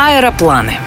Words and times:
Аэропланы. 0.00 0.78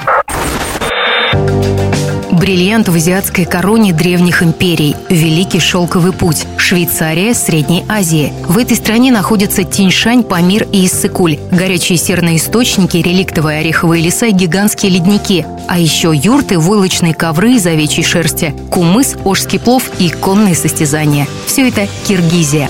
Бриллиант 2.32 2.88
в 2.88 2.96
азиатской 2.96 3.44
короне 3.44 3.92
древних 3.92 4.42
империй. 4.42 4.96
Великий 5.10 5.60
шелковый 5.60 6.14
путь. 6.14 6.48
Швейцария, 6.56 7.34
Средней 7.34 7.84
Азии. 7.90 8.32
В 8.48 8.58
этой 8.58 8.78
стране 8.78 9.12
находятся 9.12 9.66
Тиньшань, 9.66 10.24
Памир 10.24 10.66
и 10.72 10.86
Иссыкуль. 10.86 11.40
Горячие 11.52 11.98
серные 11.98 12.38
источники, 12.38 12.96
реликтовые 12.96 13.60
ореховые 13.60 14.02
леса 14.02 14.28
и 14.28 14.32
гигантские 14.32 14.94
ледники. 14.94 15.46
А 15.68 15.78
еще 15.78 16.14
юрты, 16.16 16.58
войлочные 16.58 17.14
ковры 17.14 17.56
из 17.56 17.66
овечьей 17.66 18.06
шерсти, 18.06 18.56
кумыс, 18.70 19.18
ожский 19.26 19.60
плов 19.60 19.92
и 20.00 20.10
конные 20.10 20.56
состязания. 20.56 21.28
Все 21.48 21.68
это 21.68 21.86
Киргизия. 22.08 22.70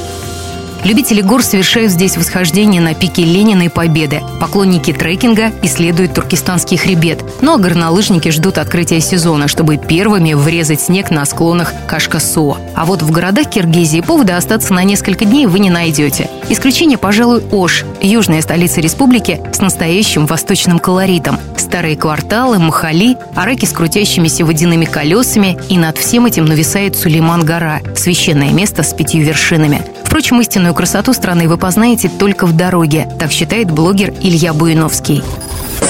Любители 0.84 1.22
гор 1.22 1.44
совершают 1.44 1.92
здесь 1.92 2.18
восхождение 2.18 2.82
на 2.82 2.96
пике 2.96 3.24
Ленина 3.24 3.64
и 3.64 3.70
Победы. 3.70 4.22
Поклонники 4.40 4.92
трекинга 4.92 5.52
исследуют 5.62 6.16
туркестанский 6.16 6.76
хребет. 6.76 7.24
Ну 7.42 7.54
а 7.54 7.58
горнолыжники 7.60 8.30
ждут 8.30 8.58
открытия 8.58 9.00
сезона, 9.00 9.48
чтобы 9.48 9.78
первыми 9.78 10.34
врезать 10.34 10.82
снег 10.82 11.12
на 11.12 11.24
склонах 11.26 11.74
Кашкасуа. 11.88 12.58
А 12.76 12.86
вот 12.86 13.04
в 13.04 13.12
городах 13.12 13.50
Киргизии 13.50 14.02
повода 14.02 14.38
остаться 14.38 14.74
на 14.74 14.84
несколько 14.84 15.24
дней 15.24 15.46
вы 15.46 15.60
не 15.60 15.70
найдете. 15.70 16.30
Исключение, 16.50 16.98
пожалуй, 16.98 17.44
Ош, 17.52 17.86
южная 18.02 18.42
столица 18.42 18.82
республики 18.82 19.40
с 19.54 19.60
настоящим 19.60 20.26
восточным 20.26 20.80
колоритом. 20.80 21.40
Старые 21.58 21.96
кварталы, 21.96 22.58
махали, 22.58 23.18
араки 23.36 23.66
с 23.66 23.72
крутящимися 23.72 24.46
водяными 24.46 24.86
колесами, 24.86 25.58
и 25.70 25.78
над 25.78 25.98
всем 26.00 26.26
этим 26.26 26.46
нависает 26.46 26.96
Сулейман-гора, 26.96 27.82
священное 27.96 28.52
место 28.52 28.84
с 28.84 28.94
пятью 28.94 29.24
вершинами. 29.24 29.82
Впрочем, 30.12 30.42
истинную 30.42 30.74
красоту 30.74 31.14
страны 31.14 31.48
вы 31.48 31.58
познаете 31.58 32.10
только 32.10 32.46
в 32.46 32.54
дороге, 32.54 33.08
так 33.18 33.32
считает 33.32 33.72
блогер 33.72 34.14
Илья 34.20 34.52
Буиновский. 34.52 35.24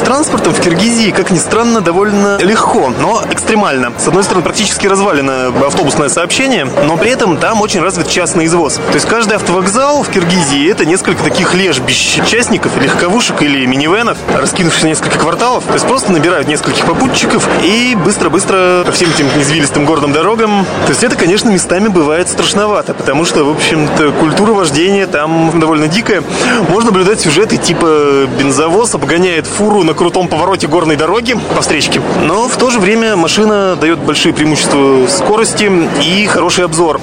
Транспортом 0.02 0.54
в 0.54 0.60
Киргизии, 0.60 1.12
как 1.12 1.32
ни 1.32 1.38
странно, 1.38 1.82
довольно 1.82 2.38
легко, 2.40 2.92
но 3.00 3.24
экстремально. 3.30 3.94
С 3.98 4.08
одной 4.08 4.24
стороны, 4.24 4.44
практически 4.44 4.88
развалено 4.88 5.48
автобусное 5.66 6.10
сообщение, 6.10 6.66
но 6.66 6.98
при 6.98 7.12
этом 7.12 7.38
там 7.38 7.62
очень 7.62 7.82
развит 7.82 8.08
частный 8.08 8.46
извоз. 8.46 8.76
То 8.76 8.94
есть 8.94 9.06
каждый 9.06 9.36
автовокзал 9.36 10.04
в 10.04 10.10
Киргизии 10.10 10.70
это 10.70 10.86
несколько 10.86 11.24
таких 11.24 11.54
лежбищ 11.54 12.20
частников, 12.28 12.76
легковушек 12.82 13.42
или 13.42 13.66
минивенов, 13.66 14.18
раскинувшихся 14.34 14.88
несколько 14.88 15.18
кварталов. 15.18 15.64
То 15.66 15.74
есть 15.74 15.86
просто 15.86 16.12
набирают 16.12 16.48
нескольких 16.48 16.86
попутчиков 16.86 17.48
и 17.64 17.96
быстро-быстро 17.96 18.84
по 18.86 18.92
всем 18.92 19.10
этим 19.12 19.28
извилистым 19.40 19.86
горным 19.86 20.12
дорогам. 20.12 20.66
То 20.86 20.90
есть 20.90 21.04
это, 21.04 21.16
конечно, 21.16 21.50
местами 21.50 21.88
бывает 21.88 22.30
страшновато, 22.30 22.94
потому 22.94 23.26
что, 23.26 23.44
в 23.44 23.50
общем-то, 23.50 24.12
культура 24.14 24.52
вождения 24.52 25.08
там 25.08 25.60
довольно 25.60 25.88
дикая. 25.88 26.24
Можно 26.70 26.92
наблюдать 26.92 27.22
сюжеты 27.22 27.58
типа 27.58 28.28
бензовоз 28.38 28.96
обгоняет 28.96 29.46
фуру 29.46 29.84
на 29.84 29.91
крутом 29.94 30.28
повороте 30.28 30.68
горной 30.68 30.96
дороги 30.96 31.36
по 31.56 31.62
встречке. 31.62 32.02
Но 32.24 32.48
в 32.48 32.58
то 32.58 32.70
же 32.70 32.80
время 32.80 33.16
машина 33.16 33.76
дает 33.76 34.00
большие 34.00 34.34
преимущества 34.34 35.08
скорости 35.08 35.70
и 36.04 36.26
хороший 36.26 36.66
обзор. 36.66 37.00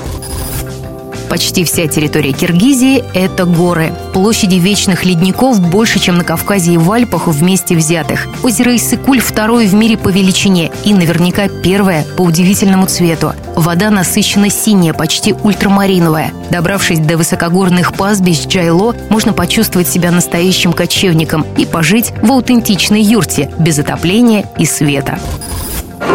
Почти 1.29 1.65
вся 1.65 1.87
территория 1.87 2.33
Киргизии– 2.33 3.05
это 3.15 3.45
горы. 3.45 3.93
Площади 4.15 4.55
вечных 4.55 5.05
ледников 5.05 5.61
больше, 5.61 5.99
чем 5.99 6.17
на 6.17 6.25
Кавказе 6.25 6.73
и 6.73 6.79
в 6.79 6.91
Альпах 6.91 7.27
вместе 7.27 7.77
взятых. 7.77 8.27
Озеро 8.43 8.75
Иссыкуль 8.75 9.21
второе 9.21 9.67
в 9.67 9.75
мире 9.75 9.99
по 9.99 10.09
величине 10.09 10.73
и 10.85 10.95
наверняка 10.95 11.49
первое 11.49 12.07
по 12.17 12.23
удивительному 12.23 12.87
цвету. 12.87 13.35
Вода 13.59 13.91
насыщенно 13.91 14.51
синяя, 14.51 14.93
почти 14.93 15.33
ультрамариновая. 15.33 16.33
Добравшись 16.49 17.01
до 17.01 17.17
высокогорных 17.17 17.93
пастбищ 17.93 18.47
Джайло, 18.47 18.95
можно 19.11 19.33
почувствовать 19.33 19.89
себя 19.89 20.13
настоящим 20.13 20.73
кочевником 20.73 21.45
и 21.57 21.67
пожить 21.67 22.13
в 22.23 22.31
аутентичной 22.31 23.03
юрте 23.03 23.51
без 23.59 23.81
отопления 23.81 24.47
и 24.59 24.65
света. 24.65 25.19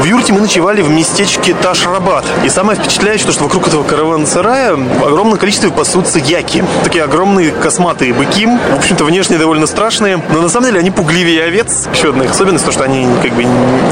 В 0.01 0.05
юрте 0.05 0.33
мы 0.33 0.41
ночевали 0.41 0.81
в 0.81 0.89
местечке 0.89 1.53
Ташрабад. 1.53 2.25
И 2.43 2.49
самое 2.49 2.77
впечатляющее, 2.79 3.31
что 3.31 3.43
вокруг 3.43 3.67
этого 3.67 3.83
караван-сарая 3.83 4.73
огромное 4.73 5.37
количество 5.37 5.69
пасутся 5.69 6.19
яки. 6.19 6.63
Такие 6.83 7.03
огромные 7.03 7.51
косматые 7.51 8.13
быки. 8.13 8.47
В 8.47 8.77
общем-то, 8.77 9.05
внешне 9.05 9.37
довольно 9.37 9.67
страшные. 9.67 10.21
Но 10.31 10.41
на 10.41 10.49
самом 10.49 10.67
деле 10.67 10.79
они 10.79 10.91
пугливее 10.91 11.43
овец. 11.43 11.87
Еще 11.93 12.09
одна 12.09 12.25
их 12.25 12.31
особенность, 12.31 12.65
то, 12.65 12.71
что 12.71 12.83
они 12.83 13.07
как 13.21 13.33
бы 13.33 13.43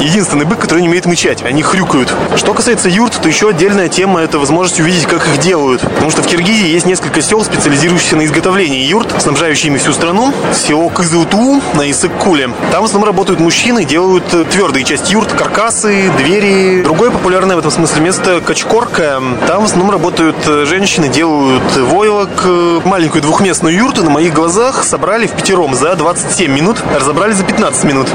единственный 0.02 0.46
бык, 0.46 0.60
который 0.60 0.82
не 0.82 0.90
умеет 0.90 1.06
мычать. 1.06 1.44
Они 1.44 1.62
хрюкают. 1.62 2.14
Что 2.36 2.54
касается 2.54 2.90
юрт, 2.90 3.20
то 3.22 3.28
еще 3.28 3.50
отдельная 3.50 3.88
тема– 3.88 4.22
это 4.22 4.40
возможность 4.40 4.80
увидеть, 4.80 5.06
как 5.06 5.26
их 5.28 5.38
делают. 5.40 5.82
Потому 5.82 6.10
что 6.10 6.24
в 6.24 6.26
Киргизии 6.26 6.68
есть 6.68 6.86
несколько 6.86 7.22
сел, 7.22 7.44
специализирующихся 7.44 8.16
на 8.16 8.26
изготовлении 8.26 8.86
юрт, 8.86 9.14
снабжающими 9.22 9.78
всю 9.78 9.94
страну. 9.94 10.34
Село 10.54 10.90
Кызылту 10.90 11.62
на 11.76 11.90
Исык-Куле. 11.90 12.50
Там 12.72 12.82
в 12.82 12.86
основном 12.86 13.08
работают 13.08 13.40
мужчины, 13.40 13.86
делают 13.86 14.26
твердые 14.50 14.84
части 14.84 15.14
юрт, 15.14 15.32
каркасы, 15.32 15.91
двери. 16.18 16.82
Другое 16.84 17.12
популярное 17.12 17.56
в 17.56 17.60
этом 17.60 17.72
смысле 17.72 18.02
место– 18.02 18.42
Качкорка. 18.46 19.22
Там 19.48 19.62
в 19.62 19.66
основном 19.66 19.92
работают 19.92 20.38
э, 20.48 20.66
женщины, 20.66 21.10
делают 21.10 21.76
войлок. 21.76 22.30
Маленькую 22.86 23.22
двухместную 23.22 23.76
юрту 23.76 24.04
на 24.04 24.10
моих 24.10 24.34
глазах 24.34 24.84
собрали 24.84 25.28
в 25.28 25.32
пятером 25.32 25.76
за 25.76 25.96
27 25.96 26.52
минут, 26.52 26.82
разобрали 26.96 27.34
за 27.34 27.44
15 27.44 27.84
минут 27.84 28.08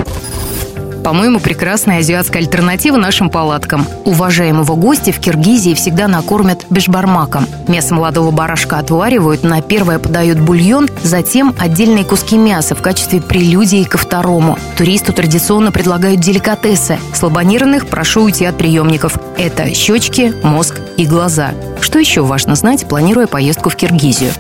по-моему, 1.07 1.39
прекрасная 1.39 2.01
азиатская 2.01 2.43
альтернатива 2.43 2.97
нашим 2.97 3.31
палаткам. 3.31 3.87
Уважаемого 4.05 4.75
гостя 4.75 5.13
в 5.13 5.21
Киргизии 5.21 5.73
всегда 5.75 6.09
накормят 6.09 6.67
бешбармаком. 6.69 7.47
Мясо 7.69 7.95
молодого 7.95 8.33
барашка 8.33 8.79
отваривают, 8.79 9.45
на 9.45 9.63
первое 9.63 10.01
подают 10.01 10.41
бульон, 10.41 10.89
затем 11.05 11.55
отдельные 11.61 12.05
куски 12.05 12.37
мяса 12.37 12.75
в 12.75 12.83
качестве 12.83 13.21
прелюдии 13.21 13.85
ко 13.85 13.99
второму. 13.99 14.59
Туристу 14.77 15.13
традиционно 15.13 15.71
предлагают 15.71 16.19
деликатесы. 16.19 16.99
Слабонервных 17.15 17.87
прошу 17.87 18.23
уйти 18.23 18.45
от 18.45 18.59
приемников. 18.59 19.17
Это 19.39 19.73
щечки, 19.73 20.35
мозг 20.43 20.81
и 20.97 21.07
глаза. 21.07 21.53
Что 21.87 22.01
еще 22.01 22.23
важно 22.23 22.57
знать, 22.57 22.89
планируя 22.89 23.29
поездку 23.29 23.71
в 23.71 23.77
Киргизию? 23.77 24.33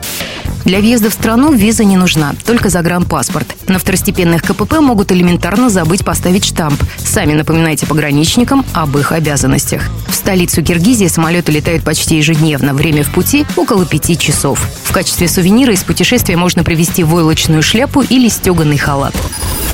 Для 0.64 0.80
въезда 0.80 1.10
в 1.10 1.12
страну 1.12 1.52
виза 1.52 1.84
не 1.84 1.96
нужна, 1.96 2.34
только 2.44 2.70
загранпаспорт. 2.70 3.46
На 3.68 3.78
второстепенных 3.78 4.42
КПП 4.42 4.80
могут 4.80 5.12
элементарно 5.12 5.70
забыть 5.70 6.04
поставить 6.04 6.44
штамп. 6.44 6.82
Сами 6.96 7.34
напоминайте 7.34 7.86
пограничникам 7.86 8.66
об 8.74 8.98
их 8.98 9.12
обязанностях. 9.12 9.82
В 10.08 10.14
столицу 10.16 10.60
Киргизии 10.64 11.06
самолеты 11.06 11.52
летают 11.52 11.84
почти 11.84 12.16
ежедневно. 12.16 12.74
Время 12.74 13.04
в 13.04 13.12
пути– 13.12 13.46
около 13.56 13.86
пяти 13.86 14.18
часов. 14.18 14.58
В 14.82 14.90
качестве 14.90 15.28
сувенира 15.28 15.72
из 15.72 15.84
путешествия 15.84 16.36
можно 16.36 16.64
привезти 16.64 17.04
войлочную 17.04 17.62
шляпу 17.62 18.00
или 18.02 18.28
стеганый 18.28 18.76
халат. 18.76 19.14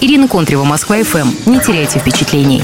Ирина 0.02 0.28
Контрева, 0.28 0.64
Москва-ФМ. 0.64 1.50
Не 1.50 1.58
теряйте 1.58 2.00
впечатлений. 2.00 2.62